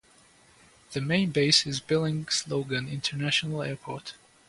[0.87, 4.15] Its main base is Billings Logan International Airport.